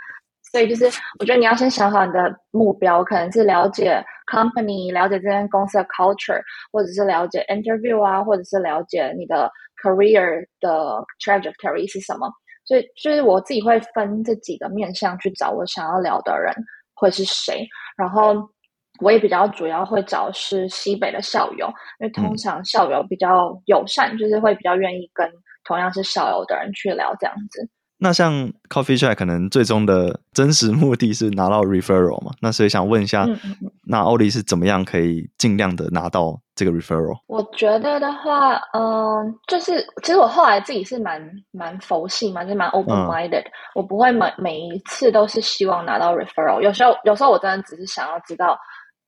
[0.56, 0.86] 所以就是
[1.20, 6.40] 我觉得你要先想好你的目标，可能是了解 company，了解这间公司的 culture，
[6.72, 9.50] 或者是了解 interview 啊，或者是了解你的
[9.84, 12.32] career 的 trajectory 是什么。
[12.64, 16.50] 所以，就是我自己会分这几个面向去找我想要聊的人
[16.94, 18.34] 会是谁，然后
[19.00, 21.66] 我也比较主要会找是西北的校友，
[22.00, 25.30] 因为通常校友比较友善，就是会比较愿意跟
[25.64, 27.68] 同样是校友的人去聊这样子。
[27.98, 32.32] 那像 Coffee Chat 可能最终的真实目的是拿到 referral 嘛？
[32.40, 33.26] 那所以想问一下，
[33.84, 37.16] 那欧丽是怎么样可以尽量的拿到这个 referral？
[37.26, 41.20] 我觉得的话，嗯，就是其实我后来自己是蛮
[41.52, 48.58] 蛮佛系嘛，就是蛮 open minded，我不会每每一次都是希望拿到 referral，有时候有时候我真的只是想要知道。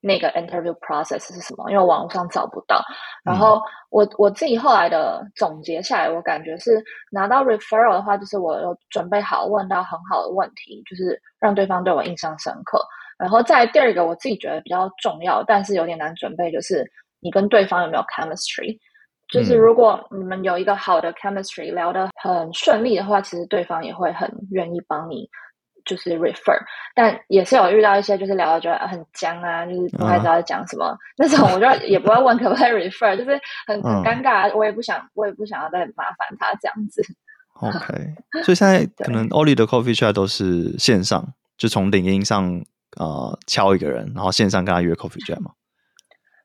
[0.00, 1.70] 那个 interview process 是什么？
[1.70, 2.82] 因为网络上找不到。
[3.24, 12.80] 然后我我自己后来的总结下来，我感觉是拿到 referral 的话，就是我有准备好问到很好的问题，就是让对方对我印象深刻。
[13.18, 16.88] 然后再第二个，我自己觉得比较重要，但是有点难准备，就是
[17.20, 18.78] 你跟对方有没有 chemistry。
[19.28, 25.28] 就是如果你们有一个好的 chemistry，聊得很顺利的话，其实对方也会很愿意帮你。
[25.88, 26.56] 就是 refer，
[26.94, 37.02] 但也是有遇到一些就是聊的觉得很僵啊，就是不太知道在讲什么那种，我就也不会问可不可以 refer，就是很很尴尬，我也不想我也不想要再麻烦他这样子。
[37.60, 42.62] OK，所以现在 可能 Oli 的 coffee chat 都是线上，就从领英上
[42.98, 45.52] 呃敲一个人，然后线上跟他约 coffee chat 吗？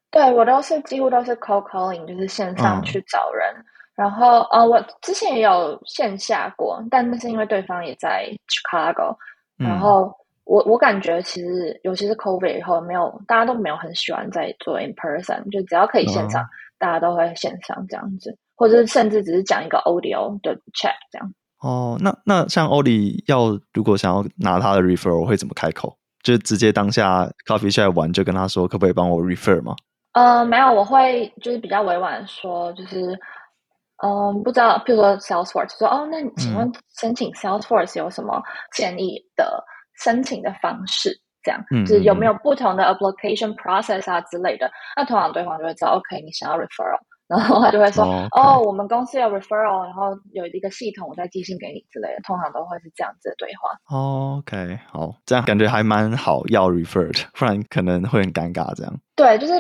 [0.10, 3.54] 对我都是几乎都是 cold calling，就是线上去找人。
[3.96, 9.16] 然后呃，我之前也有线下过，但那是因为对方也在 Chicago。
[9.58, 10.14] 然后
[10.46, 16.46] 我我感觉其实尤其是 COVID 以后，没有大家都没有很喜欢在做 in person，就只要可以线上，
[16.78, 21.34] 大家都会线上这样子，或者是甚至只是讲一个 audio 的 chat 这样。
[21.62, 25.98] 哦，那那像欧里要如果想要拿他的 refer，会怎么开口？
[26.22, 29.76] 就直接当下 coffee chat 完就跟他说，可不可以帮我 refer 吗？
[30.14, 33.18] 呃，没有，我会就是比较委婉说，就是
[34.04, 38.42] 嗯，不知道，譬如说 Salesforce 说哦，那请问申请 Salesforce 有什么
[38.74, 39.64] 建议的？
[40.02, 44.70] 申请的方式，这样就是有没有不同的 application process 啊之类的？
[44.98, 46.98] 那通常对方就会知道，OK，你想要 referral，
[47.38, 52.22] 然后他就会说，哦，我们公司有 referral，然后有一个系统，我再寄信给你之类的。
[52.24, 54.38] 通常都会是这样子的对话。
[54.38, 58.74] OK，好，这样感觉还蛮好，要 referred，不然可能会很尴尬。
[58.76, 59.54] 这样对，就是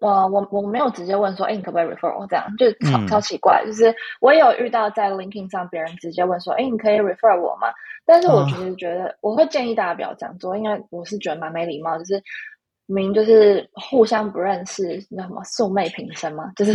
[0.00, 2.26] 我我我没有直接问说，哎，你可不可以 referral？
[2.28, 3.64] 这样就超超奇怪。
[3.64, 7.68] 就是我也有遇到在 LinkedIn 上别人直接问说，哎，你可以 refer 我吗？
[8.04, 11.98] 但是我其实觉得，我会建议大家不要这样做，因为我是觉得蛮没礼貌。
[11.98, 12.22] 就是
[12.90, 16.72] 明明就是互相不认识，那什么素昧平生嘛， 就是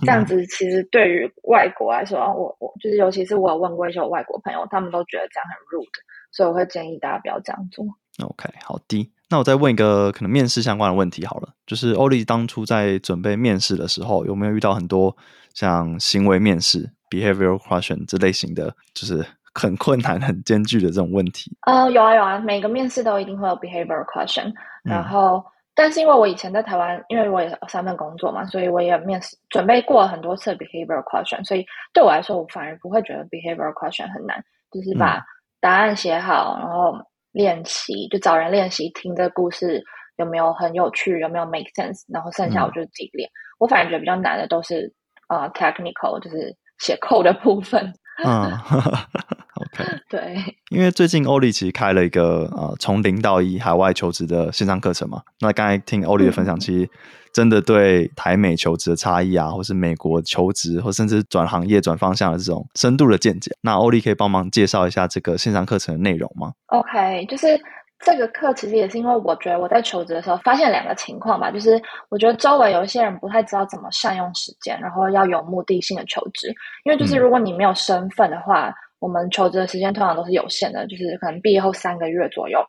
[0.00, 0.44] 这样子。
[0.46, 5.86] 其实对于外国来说，我我就是尤其是我有问过一些外国朋友，他们都觉得这样很 rude，
[6.32, 7.84] 所以我会建议大家不要这样做。
[8.24, 9.08] OK，好的。
[9.30, 15.16] 那我再问一个可能面试相关的问题好了，就是欧丽当初在准备面试的时候，有没有遇到很多
[15.54, 21.56] 像行为面试 （behavioral question） 这类型的，就是很困难、很艰巨的这种问题？
[21.66, 24.52] 呃，有啊有啊，每个面试都一定会有 behavioral question。
[24.82, 25.42] 然后，
[25.74, 35.24] 但是因为我以前在台湾，因为我也三份工作嘛，所以我也面试准备过很多次 behavioral question，所以对我来说，我反而不会觉得 behavioral question 很难，就是把
[35.60, 36.94] 答案写好，然后。
[37.32, 39.82] 练习就找人练习，听这个故事
[40.16, 43.26] 有没有很有趣，有没有 make sense，然后剩下我就自己练。
[43.58, 44.92] 我反而觉得比较难的都是
[45.30, 47.90] 呃 technical，就是写 code 的部分。
[48.22, 48.52] 嗯。
[49.72, 50.36] OK， 对，
[50.70, 55.22] 因为最近欧丽其实开了一个呃从零到一海外求职的线上课程嘛。
[55.40, 56.88] 那刚才听欧丽的分享，其实
[57.32, 63.50] 真的对台美求职的差异啊，或是美国求职，或甚至转行业转方向的这种深度的见解。
[63.62, 67.58] 那欧丽可以帮忙介绍一下这个线上课程的内容吗？OK，就是
[68.04, 71.80] 这个课其实也是因为我觉得我在求职的时候发现两个情况吧，就是
[72.10, 76.52] 我觉得周围有一些人不太知道怎么善用时间，然后要有目的性的求职。
[76.84, 78.70] 因为就是如果你没有身份的话。
[79.02, 82.60] 我们求职的时间通常都是有限的，就是可能毕业后三个月左右。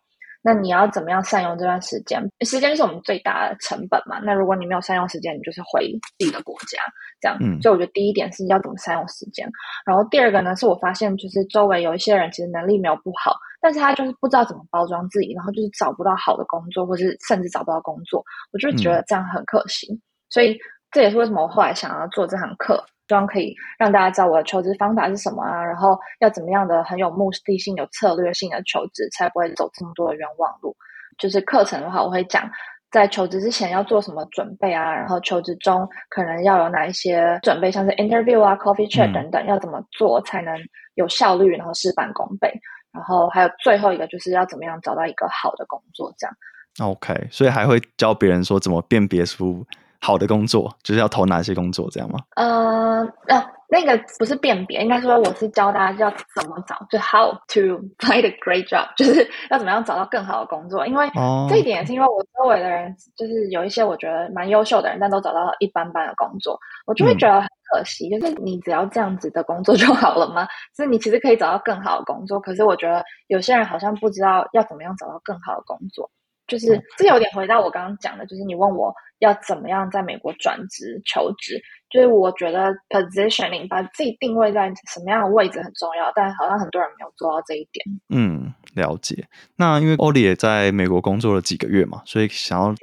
[0.41, 2.21] 那你要怎么样善用这段时间？
[2.41, 4.19] 时间是我们最大的成本嘛。
[4.19, 6.81] 那如果你没有善用时间，你就是回自己的国家
[7.21, 7.37] 这样。
[7.39, 9.47] 嗯所以我觉得第一点是要怎么善用时间。
[9.85, 18.21] 然后第二个呢，是我发现就是周围有一些人其实能力没有不好，但是他就是不知道怎么包装自己，然后就是找不到好的工作，或是甚至找不到工作。
[18.51, 20.01] 我就觉得这样很可惜。
[20.29, 20.57] 所以
[20.91, 22.83] 这也是为什么我后来想要做这堂课。
[23.07, 30.75] 希望可以让大家知道我的求职方法是什么啊，然后要怎么样的很有目的性、有策略性的求职，才不会走这么多的冤枉路。
[31.17, 32.49] 就是课程的话，我会讲
[32.89, 40.55] 在求职之前要做什么准备啊，然后求职中可能要有哪一些准备，像是 interview 啊、coffee chat 等等，要怎么做才能
[40.95, 42.51] 有效率，然后事半功倍。
[42.93, 46.35] 然后还有最后一个就是要怎么样找到一个好的工作，这样。
[46.79, 49.65] OK，所以还会教别人说怎么辨别出。
[50.03, 52.19] 好的工作就是要投哪些工作，这样吗？
[52.35, 60.85] 呃，那那个不是辨别，应该说我是教大家要怎么找，就 how to find a great job， 就是要怎么样找到更好的工作。
[60.85, 61.09] 因为
[61.49, 68.09] 这一点也是因为我周围的人，就是有一些我觉得蛮优秀的人，但都找到一般般的工作，我就会觉得很可惜。
[68.09, 70.45] 就是你只要这样子的工作就好了吗？
[70.75, 76.11] 所以你其实可以找到更好的工作，可是我觉得有些人好像不知道要怎么样找到更好的工作。
[76.47, 87.85] 就是这有点回到我刚刚讲的，就是你问我要怎么样在美国转职求职，就是我觉得 positioning 把自己定位在什么样的位置很重要，但好像很多人没有做到这一点。
[88.09, 89.25] 嗯，了解。
[89.55, 92.75] 那因为欧里也在美国工作了几个月嘛，所以想要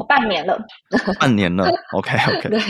[0.00, 0.06] 嗯。
[0.08, 0.58] 半年了，
[1.20, 1.68] 半年了。
[1.96, 2.48] OK OK。
[2.48, 2.60] 对，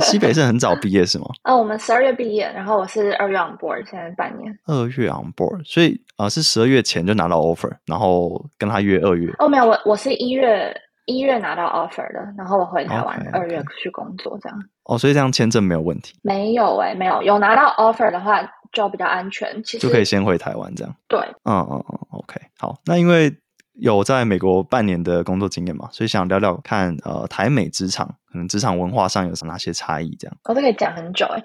[0.00, 1.26] 西北是很早毕业是吗？
[1.42, 4.52] 啊，我们十二月毕业，然后我是二月 on board，现在半年。
[4.66, 9.32] 二月 on board，所以啊是十二月前就拿到 offer，然后跟他约二月。
[9.38, 10.74] 哦，没有，我我是一月
[11.06, 14.58] 一月拿到 offer 的，然后我回台湾二月去工作这样。
[14.84, 16.14] 哦，所以这样签证没有问题？
[16.22, 18.40] 没有哎，没有，有拿到 offer 的话
[18.72, 20.94] 就比较安全，其实就可以先回台湾这样。
[21.08, 23.32] 对，嗯嗯嗯，OK，好，那因为。
[23.78, 30.16] 有在美国半年的工作经验嘛，所以想聊聊看，呃，台美职场可能职场文化上有哪些差异？
[30.18, 31.42] 这样我都可以讲很久哎，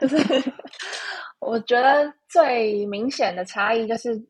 [0.00, 0.52] 就是
[1.40, 4.20] 我觉得最明显的差异就是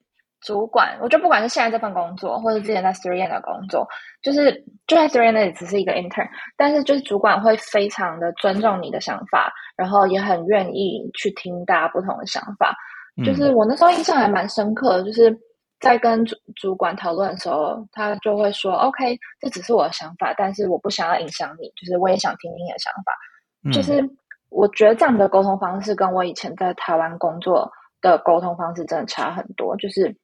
[0.43, 3.89] 主管，我觉得不管是现在这份工作，或者之前在 Three N 的工作，
[4.23, 4.53] 就是
[4.87, 12.77] 就在 Three N 那里只是一个 intern，但是就是主管会非常的尊重你的想法，然后也很愿意去听大家不同的想法。
[13.25, 15.35] 就是我那时候印象还蛮深刻的，就是。
[15.85, 23.13] 在跟主主管讨论的时候，他就会说：“OK，这只是我的想法，但是我不想要影响你，就是我也想听听你的想法。”
[23.73, 24.03] 就是
[24.51, 27.71] 我觉得这样的沟通方式跟我以前在台湾工作
[28.01, 29.77] 的沟通方式真的差很多。
[29.77, 30.15] 就是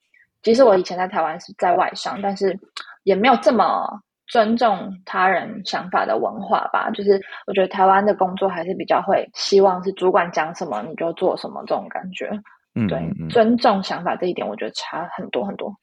[0.42, 2.58] 即使我以前在台湾是在外商，但是
[3.04, 3.88] 也没有这么
[4.26, 6.90] 尊重他人想法的文化吧。
[6.90, 12.30] 就是我觉得台湾的工作还是比较会希望是主管讲什么你就做什么这种感觉。
[12.74, 15.74] 嗯，对，尊重想法这一点，我觉得差很多很多。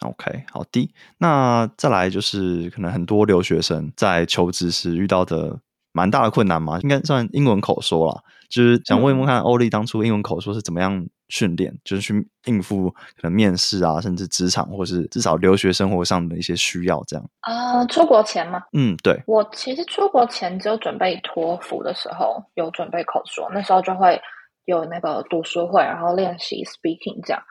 [0.00, 0.92] OK，好的。
[1.16, 5.58] 那再来就是，可能很多留学生在求职时遇到的
[5.92, 8.22] 蛮大的困难嘛，应该算英文口说了。
[8.50, 17.82] 就是想问一问看，欧丽当初英文口说是怎么样训练，就是去应付可能面试啊，甚至职场，或是至少留学生活上的一些需要，这样啊？
[17.86, 18.62] 出国前吗？
[18.74, 19.18] 嗯，对。
[19.26, 24.20] 我其实出国前只有准备托福的时候有准备口说，那时候就会。
[24.66, 27.42] 有那个读书会，然后练习 speaking 这样，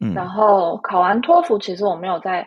[0.00, 0.12] 嗯。
[0.14, 2.46] 然后考完托福，其实我没有在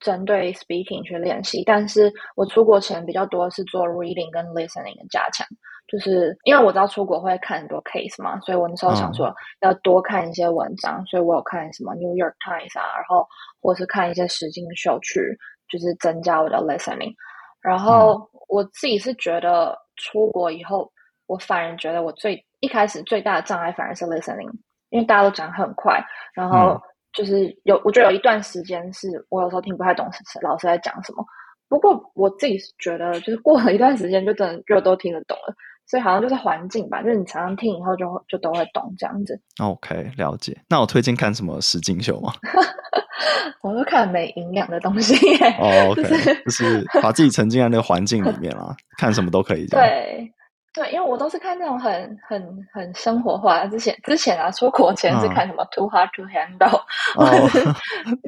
[0.00, 5.46] 针对 speaking 去练习，但是我出国前比较多是做 reading 跟 listening 的加强，
[5.88, 13.26] 就是因为我知道出国会看很多 case 嘛，所以我那时候想说要多看一些文章，所以我有看什么 New York Times 啊，然后
[13.60, 15.20] 或是看一些实境秀去，
[15.68, 17.14] 就是增加我的 listening。
[17.62, 20.90] 然后我自己是觉得出国以后，
[21.26, 24.50] 我反而觉得我最一开始最大的障碍反而是 listening，
[24.88, 26.80] 因为大家都讲很快，然后。
[27.14, 30.08] 就是有，我觉得有一段时间是我有时候听不太懂
[30.40, 31.22] 老师在讲什么。
[31.68, 35.54] 不过我自己觉得，就是过了一段时间，就真的就都听得懂了。
[35.86, 39.38] 所以好像就是环境吧，就是你常常听以后，就就都会懂这样子。
[39.62, 40.58] OK，了解。
[40.70, 42.32] 那我推荐看什么实境秀吗？
[43.60, 45.14] 我都看没营养的东西。
[45.58, 46.02] 哦，OK，
[46.46, 49.66] 就是把自己沉浸在那个环境里面啊，看什么都可以。
[49.66, 50.32] 对。
[50.74, 53.66] 对，因为我都是看那种很很很生活化。
[53.66, 56.80] 之前之前啊，出国前是看什么《Too Hard to Handle》，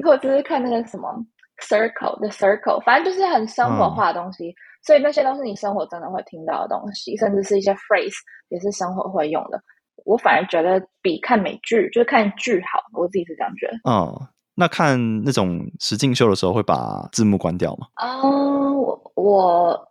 [0.03, 1.09] 或者是看那个什么
[1.67, 4.53] 《Circle》的《Circle》，反正就是很生活化的东西。
[4.83, 8.13] 所以那些都是你生活真的会听到的东西，甚至是一些 phrase
[8.49, 9.59] 也是生活会用的。
[10.05, 13.73] 我反而觉得比看美剧就是看剧好，我自己是这样觉得。
[13.89, 14.21] 哦，
[14.53, 17.87] 那看那种实境秀的时候会把字幕关掉吗？
[17.95, 19.87] 哦，我我。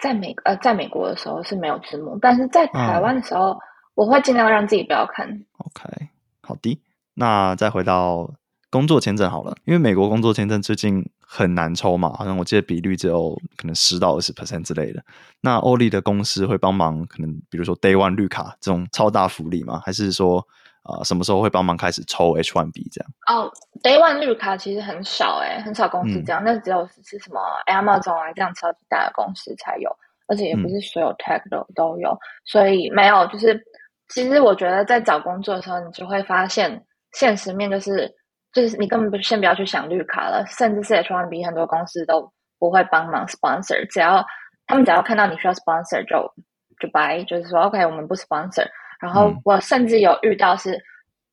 [0.00, 3.58] 在美呃，在美国的时候是没有字幕，但是在台湾的时候，
[3.94, 5.28] 我会尽量让自己不要看。
[5.58, 6.08] OK，
[6.42, 6.80] 好的。
[7.14, 8.30] 那再回到
[8.70, 15.02] 工作签证好了，因为美国工作签证最近很难抽嘛，好像我记得比率只有可能十到二十 percent 之类的。
[15.40, 19.80] 那欧利的公司会帮忙，可能比如说 Day One 绿卡这种超大福利吗？
[19.84, 20.46] 还是说？
[20.82, 23.10] 啊，什么时候会帮忙开始抽 H1B 这样？
[23.26, 29.90] 哦，Day One 绿卡其实很少哎，很少公司这样，那只有是什么 Amazon 啊这样超级大的公司才有，
[30.28, 33.26] 而且也不是所有 Tech 都都有，所以没有。
[33.26, 33.60] 就是
[34.08, 38.12] 其实我觉得在找工作的时候，你就会发现现实面就是
[38.52, 44.24] 就是你根本不先不要去想绿卡了，甚至是 H One B 很多公司都不会帮忙 sponsor，只要
[44.66, 46.32] 他们只要看到你需要 sponsor 就
[46.80, 48.66] 就白，就是说 OK 我们不 sponsor。
[49.00, 50.78] 然后我甚至有遇到是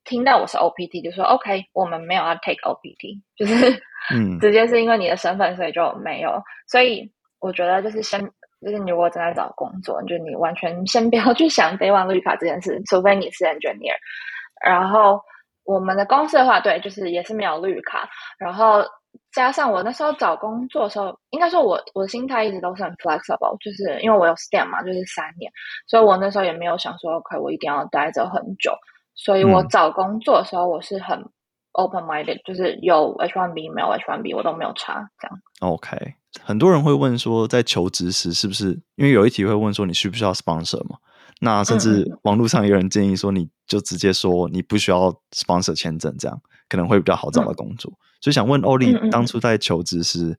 [0.07, 3.79] 听到我是 OPT 就说 OK，我们没有要 take OPT，就是
[4.11, 6.41] 嗯， 直接是因为你的身份所以就没有。
[6.65, 8.19] 所以我觉得就是先
[8.65, 13.93] 就是你如果正在找工作，就你完全先不要去想 Day One 绿卡这件事， 除非你是 engineer。
[14.65, 15.21] 然后
[15.65, 18.09] 我们的公司的话，对，就是也是没有绿卡。
[18.39, 18.83] 然后
[19.31, 25.51] 加上我那时候找工作的时候，应该说我我的心态一直都是很 flexible，就是因为我有 STEM 嘛，就是三年，
[25.85, 28.71] 所以我那时候也没有想说 OK，我一定要待着很久。
[29.17, 31.27] 所以我找工作的时候，我是很
[31.71, 35.39] open minded，就是有 H1B 没有 H1B 我都没有查这样。
[35.59, 40.97] OK，很多人会问说，在求职时是不是因为有一题会问说你需不需要 sponsor 嘛？
[41.41, 47.91] 那甚至网络上有人建议说，你就直接说你不需要 sponsor 签证，这样可能会比较好找到工作。
[48.21, 50.37] 所以想问欧丽，当初在求职时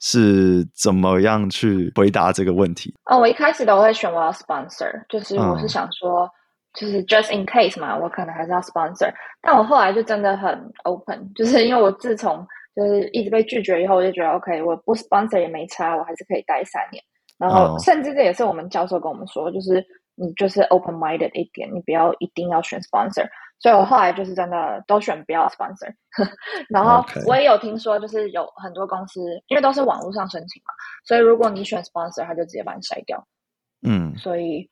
[0.00, 2.94] 是怎么样去回答这个问题？
[3.04, 6.26] 哦，我一开始都会选我要 sponsor，就是我是想说。
[6.74, 9.08] 就是 just in case 嘛，我可能还是要 sponsor，
[9.40, 17.00] 但我后来就真的很 open， 就是因为我自从就是一直被拒绝以后，我就觉得 OK，我不 sponsor 也没差，我还是可以待三年。
[17.38, 19.84] 然后甚至这也是我们教授跟我们说，就是
[20.16, 23.24] 你就是 open minded 一点，你不要一定要选 sponsor。
[23.60, 25.94] 所以我后来就是真的都选不要 sponsor。
[26.68, 33.24] 然后我也有听说，就是有很多公司，因为都是网络上申请嘛，所以如果你选 sponsor，他就直接把你筛掉。
[33.86, 34.68] 嗯，所以。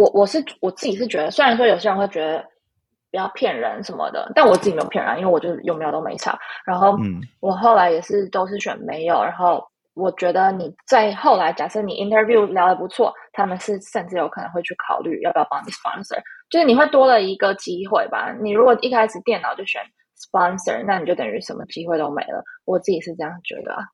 [0.00, 2.44] 我我是我自己是觉得，虽然说有些人会觉得
[3.10, 6.38] 不要骗人什么的，但我自己没有骗人，因为我就有没有都没差。
[6.64, 9.22] 然后，嗯，我后来也是都是选没有。
[9.22, 9.62] 然后，
[9.94, 18.32] 我觉得你在后来，假设你 interview 聊的不错，他们是甚至有可能会去考虑要不要帮你 sponsor，就是你会多了一个机会吧。
[18.40, 19.82] 你如果一开始电脑就选
[20.16, 22.42] sponsor，那你就等于什么机会都没了。
[22.64, 23.84] 我自己是这样觉得啊。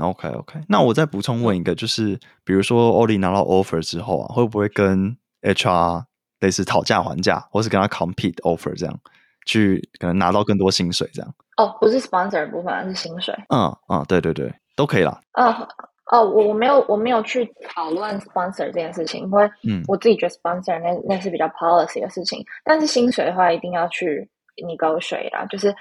[0.00, 6.04] OK OK，那我再补充问一个，就是比如说欧 l 拿到 offer 之后啊，会不会跟 HR
[6.40, 8.98] 类似讨价还价，或是跟他 compete offer 这样，
[9.46, 11.34] 去可能拿到更多薪水这样。
[11.56, 13.34] 哦，不是 sponsor 部分，是薪水。
[13.48, 15.20] 嗯嗯，对对对，都可以啦。
[15.34, 15.68] 哦
[16.10, 22.44] 哦，我我没有我没有去讨论 sponsor 这件事情，因为嗯，我自己觉得 sponsor 那那是比较 policy 的事情。
[22.64, 24.28] 但是薪水的话，一定要去
[24.66, 25.44] 你勾水啦。
[25.46, 25.74] 就是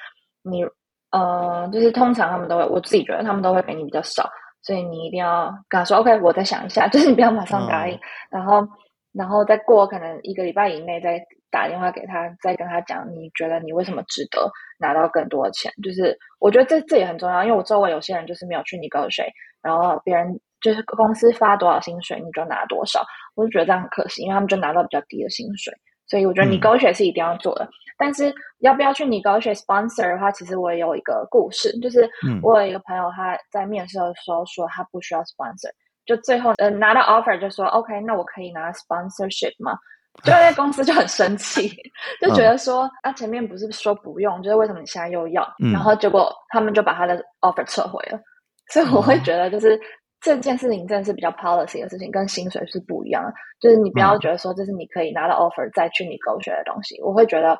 [0.44, 0.64] 你
[1.12, 4.30] 呃，就是通常他们都会，我自己觉得他们都会给你比较少，
[4.62, 7.98] 所以你一定要跟他说 OK，我再想一下，就是你不要马上答应，
[8.30, 8.68] 然后。
[9.14, 14.50] 然后再过可能一个礼拜以内再打电话给他，再跟他讲你觉得你为什么值得
[14.80, 15.72] 拿到更多的钱。
[15.84, 19.26] 就是我觉得这这也很重要，因为我周围有些人就是没有去你高水，
[19.62, 23.04] 然后别人就是公司发多少薪水你就拿多少，
[23.36, 25.74] 我就觉得这样很可惜，因为他们就拿到比较低的薪水。
[26.08, 27.68] 所以我觉得 negotiate 是一定要做的。
[27.98, 32.10] 但是要不要去 negotiate sponsor 的话，其实我也有一个故事，就是
[32.42, 35.70] 我有一个朋友他在面试的时候说他不需要 sponsor，
[36.16, 39.78] 就最后呃拿到 offer 就说 OK，那我可以拿 sponsorship 吗？
[40.24, 41.70] 就那公司就很生气，
[42.20, 45.42] 就觉得说啊前面不是说不用，就是为什么你现在又要？
[45.72, 48.20] 然后结果他们就把他的 offer 撤回了。
[48.68, 49.80] 所以我会觉得就是
[50.20, 53.34] 这件事情真的是比较 policy 的事情，跟薪水是不一样的。
[53.62, 57.02] 就是你不要觉得说这是你可以拿到 offer 再去你勾选的东西。
[57.02, 57.58] 我会觉得。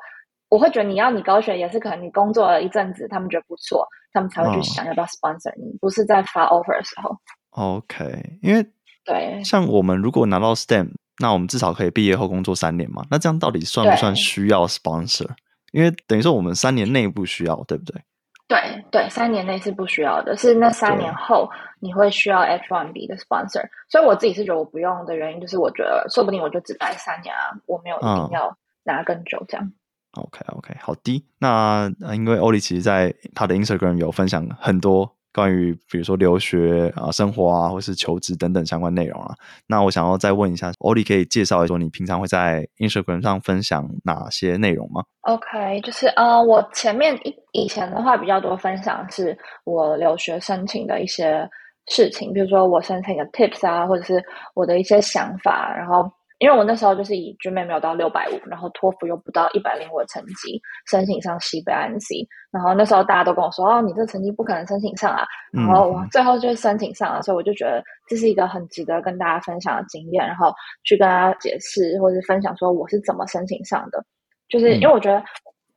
[0.52, 7.08] 我会觉得你要你高学也是可能你工作了一阵子，他们觉得不错，他们才会去想要不要 sponsor 你，不是在发 offer 的时候。
[7.52, 8.66] OK，因为
[9.04, 13.04] 对，像我们如果拿到 STEM，那我们至少可以毕业后工作三年嘛？
[13.10, 15.28] 那这样到底算不算需要 sponsor？
[15.72, 18.02] 因为等于说我们三年内不需要，对不对？
[18.48, 21.48] 对对，三年内是不需要的，是那三年后
[21.80, 23.62] 你会需要 H1B 的 sponsor。
[23.88, 29.72] 所以我自己是觉得我不用的原因，就是我觉得说不定我就只待三年啊，我没有一定要拿更久这样。
[30.12, 31.24] OK，OK，好的。
[31.38, 39.34] 那因为欧里其实在他的 Instagram 有分享很多关于比如说留学啊、生活啊，或是求职等等相关内容啊。
[39.66, 51.48] 那我想要再问一下，欧里可以介绍一说你平常会在 Instagram 上分享哪些内容吗？OK，就是呃，我前面以以前的话比较多分享是我留学申请的一些
[51.88, 54.22] 事情，比如说我申请的 Tips 啊，或者是
[54.54, 56.10] 我的一些想法，然后。
[56.42, 65.24] 因为我那时候就是以 GMA 没有到六百五，然后托福又不到一百零五的成绩，申请上西北 INC，然后那时候大家都跟我说：“哦，你这成绩不可能申请上啊！”
[65.54, 74.04] 然后我最后就申请上了，所以我就觉得这是一个很值得跟大家分享的经验，然后去跟大家解释或者分享说我是怎么申请上的。
[74.48, 75.22] 就是因为我觉得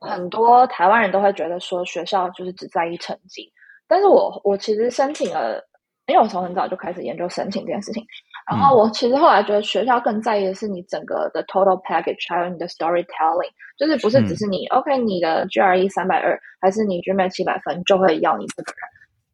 [0.00, 3.48] 很多台湾人都会觉得说学校就是只在意成绩，
[3.86, 5.62] 但是我我其实申请了，
[6.06, 8.04] 因为我从很早就开始研究申请这件事情。
[8.48, 18.78] 然后我其实后来觉得学校更在意的是你整个的 total package，还有你的 storytelling，就是不是只是你 OK 你的 GRE 三百二，还是你 GMAT 七百分就会要你这个人。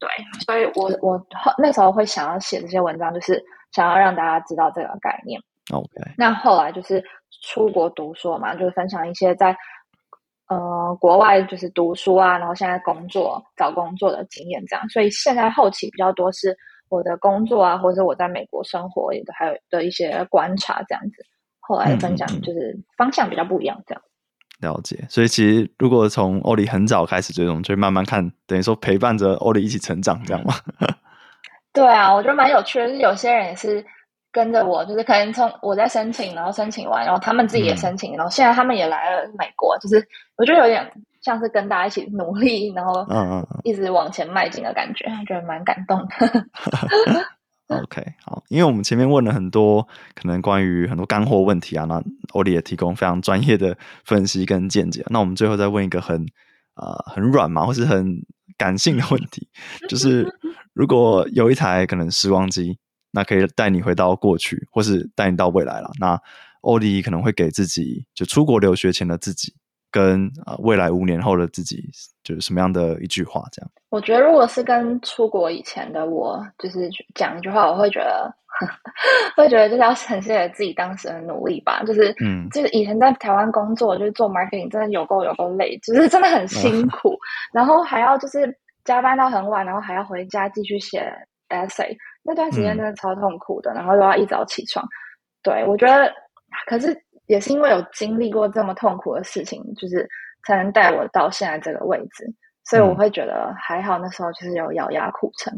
[0.01, 0.09] 对，
[0.47, 1.23] 所以我我
[1.59, 5.41] 那时候会想要写这些文章，就是想要让大家知道这个概念。
[5.73, 7.05] OK，那后来就是
[7.43, 9.57] 出国读书嘛，就是分享一些在
[10.57, 14.89] 呃国外就是读书啊，然后现在工作找工作的经验这样。
[14.89, 16.57] 所以现在后期比较多是。
[16.93, 21.25] 我的工作啊，或者我在美国生活，也还有的一些观察，这样子。
[21.59, 24.03] 后来分享就是方向比较不一样，这样。
[24.61, 30.53] 了解，所以其实如果从欧里很早开始追踪，就慢慢看，等于说陪伴着欧里一起成长，这样吗？
[31.73, 32.87] 对啊，我觉得蛮有趣的。
[32.89, 33.83] 是有些人也是
[34.33, 40.05] 跟着我，就是可能从我在申请，然后申请完，然后他们自己也申请，然后现在他们也来了美国，就是
[40.37, 40.91] 我觉得有点。
[41.25, 46.47] 像是跟大家一起努力，然后嗯嗯一直往前迈进的感觉，觉得蛮感动的。
[47.81, 52.03] OK，好，因为我们前面问了很多可能关于很多干货问题啊，那
[52.33, 55.05] 欧里也提供非常专业的分析跟见解。
[55.11, 56.27] 那我们最后再问一个很
[56.75, 58.21] 呃很软嘛，或是很
[58.59, 59.49] 感性的问题，
[59.89, 60.27] 就是
[60.73, 62.77] 如果有一台可能时光机，
[63.13, 66.19] 那可以带你回到过去，或是带你到未来了，那
[66.63, 69.55] 欧里可能会给自己就出国留学前的自己。
[69.95, 71.85] 跟啊未来五年后的自己，
[72.25, 73.45] 就是什么样的一句话？
[73.53, 78.35] 这样，我觉得如果是跟出国以前的我，就是讲一句话，我会觉得，
[79.37, 81.83] 会觉得就是要很谢谢自己当时的努力吧。
[81.85, 87.15] 就是，嗯，就是以前在台湾工作，就是做 marketing，真的有够有够累，就是真的很辛苦，
[87.53, 88.51] 然后还要就是
[88.87, 91.05] 加班到很晚，然后还要回家继续写
[91.51, 94.87] essay，那段时间真的超痛苦的，然后又要一早起床。
[95.43, 96.13] 对我觉得，
[96.67, 96.97] 可是。
[97.27, 100.07] 也是因为有经历过这么痛苦的事情，就是
[100.45, 102.27] 才能带我到现在这个位置，
[102.65, 103.97] 所以我会觉得还好。
[103.97, 105.55] 那时候就是有咬牙苦撑，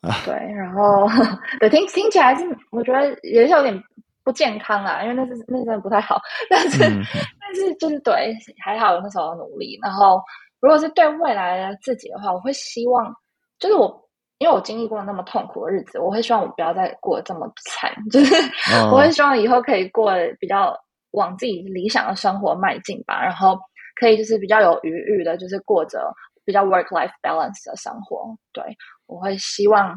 [0.24, 1.06] 对，然后
[1.58, 3.82] 对听听起来是我觉得也是有点
[4.22, 6.18] 不健康啊，因为那是那真的不太好。
[6.48, 8.34] 但是但是就是对
[8.64, 9.78] 还好有那时候努力。
[9.82, 10.22] 然后
[10.60, 13.12] 如果是对未来的自己的话，我会希望
[13.58, 14.08] 就是我
[14.40, 18.34] 因为我经历过那么痛苦的日子，我会希望我不要再过得这么惨， 就是
[18.90, 20.76] 我会希望以后可以过比较。
[21.12, 23.58] 往自己理想的生活迈进吧，然后
[23.96, 25.98] 可以就是比较有余裕的，就是过着
[26.44, 28.32] 比较 work life balance 的生活。
[28.52, 28.62] 对
[29.08, 29.88] 我会希望，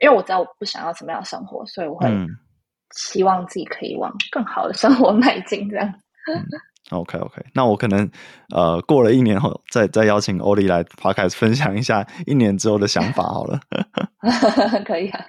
[0.00, 2.08] 因为我知道我不想要什么样的生活，所以我会
[2.96, 5.68] 希望自己可以往更好的生活 迈进。
[5.68, 5.94] 这样。
[6.90, 8.10] OK OK，那我可能
[8.54, 13.60] 呃过了一年后，再再邀请欧丽来 podcast 分享一下一年之后的想法好了。
[14.84, 15.20] 可以啊。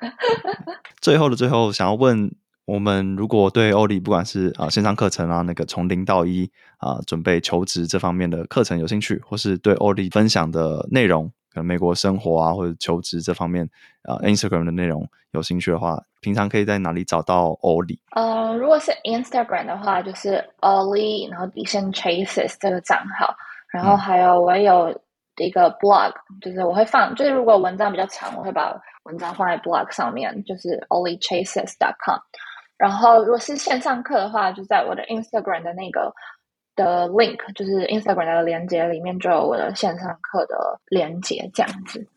[1.02, 2.32] 最后的最后，想要问。
[2.66, 13.70] 我们如果对欧丽不管是啊线上课程啊那个从零到一啊准备求职这方面的课程有兴趣，或是对欧丽分享的内容可能美国生活啊或者求职这方面
[14.04, 18.00] 啊 Instagram 的内容有兴趣的话，平常可以在哪里找到欧里？
[18.12, 23.36] 呃，如果是 Instagram 的话，就是 Ollie，然后底线 Chases 这个账号，
[23.72, 24.90] 然后还有我有
[25.38, 32.20] 一个 blog，就是我会放，就是如果文章比较长，我会把文章放在 blog 上面，就是 OllieChases.com。
[32.78, 36.14] 然后如果是线上课的话，就在我的 Instagram 的那个
[36.76, 42.08] 的 link，就是 Instagram 的连接里面就有我的线上课的连接，这样子。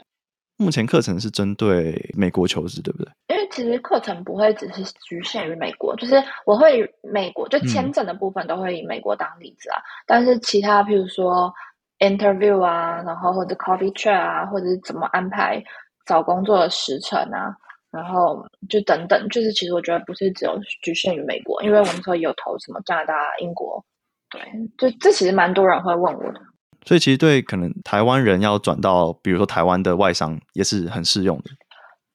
[0.59, 3.12] 目前课程是针对美国求职，对不对？
[3.28, 6.14] 因为其实课程不会只是局限于美国，就是
[6.46, 9.76] 我会美国就签证的部分都会以美国当例子啊，
[10.07, 11.52] 但是其他譬如说
[11.98, 15.62] interview 啊，然后或者 coffee chat 啊，或者是怎么安排
[16.07, 17.54] 找工作的时程啊，
[17.90, 23.84] 然后就等等，就是其实我觉得不是只有局限于美国，因为我们说有投什么加拿大、英国，
[24.31, 24.41] 对，
[24.77, 26.41] 就这其实蛮多人会问我的。
[26.85, 31.45] 所以其实对可能台湾人要转到，比如说台湾的外商也是很适用的。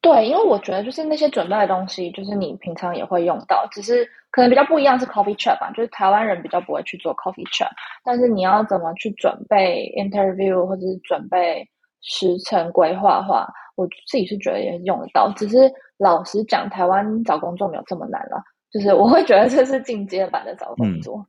[0.01, 7.69] 对，因为我觉得就是那些准备的东西，就是你平常也会用到，只是可能比较不一样是 coffee chat 吧，就是台湾人比较不会去做 coffee chat，
[8.03, 11.63] 但是你要怎么去准备 interview 或者是准备
[12.01, 15.31] 时程规划的话，我自己是觉得也用得到。
[15.35, 18.41] 只是老实讲，台湾找工作没有这么难了，
[18.71, 21.23] 就是我会觉得这是进阶版的找工作。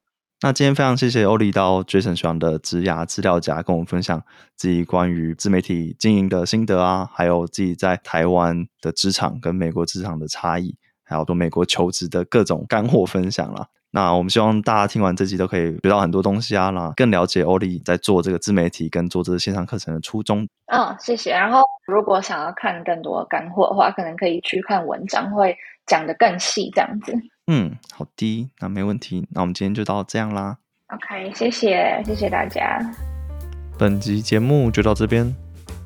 [0.44, 4.20] 那今天非常谢谢欧丽到 Jason 学长的职涯资料夹，跟我们分享
[4.56, 10.74] 自己关于自媒体经营的心得啊，还有自己在台湾的职场跟美国职场的差异，
[11.04, 13.68] 还有做美国求职的各种干货分享了。
[13.92, 20.48] 那我们希望大家听完这集都可以学到很多东西啊，那更了解欧丽在做这个自媒体跟做这个线上课程的初衷。
[20.66, 21.30] 嗯，谢谢。
[21.30, 27.14] 然后如果想要看更多干货的话，可能可以去看文章，会讲的更细这样子。
[27.46, 29.26] 嗯，好的，那没问题。
[29.30, 30.58] 那我们今天就到这样啦。
[30.88, 32.78] OK，谢谢，谢谢大家。
[33.78, 35.34] 本集节目就到这边。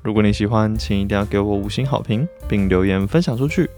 [0.02, 3.68] 如果你喜欢，请一定要给我五星好评，并留言分享出去。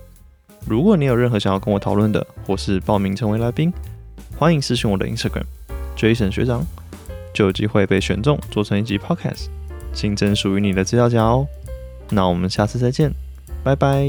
[0.66, 3.72] 如果你有任何想要跟我讨论的，或是报名成为来宾，
[4.36, 5.44] 欢迎私信我的 Instagram
[5.96, 6.66] Jason 学长，
[7.32, 9.46] 就有机会被选中做成一集 Podcast，
[9.94, 11.46] 新增属于你的资料夹哦。
[12.10, 13.12] 那我们下次再见，
[13.62, 14.06] 拜拜。